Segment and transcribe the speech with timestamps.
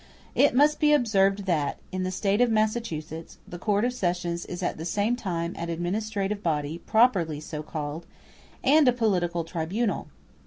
[0.35, 4.47] *t It must be observed, that in the State of Massachusetts the Court of Sessions
[4.47, 8.07] is at the same time an administrative body, properly so called,
[8.63, 10.07] and a political tribunal.